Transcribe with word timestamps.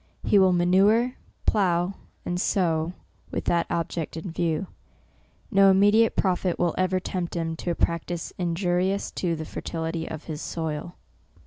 He 0.23 0.39
will 0.39 0.51
manure, 0.51 1.13
plough 1.45 1.93
and 2.25 2.41
sow, 2.41 2.93
with 3.29 3.45
that 3.45 3.67
object 3.69 4.17
in 4.17 4.31
view. 4.31 4.65
No 5.51 5.69
immediate 5.69 6.15
pro 6.15 6.35
tit 6.35 6.57
will 6.57 6.73
ever 6.75 6.99
tempt 6.99 7.35
him 7.35 7.55
to 7.57 7.69
a 7.69 7.75
practice 7.75 8.33
injurious 8.39 9.11
to 9.11 9.35
the 9.35 9.45
fertility 9.45 10.09
of 10.09 10.23
his 10.23 10.41
soil. 10.41 10.95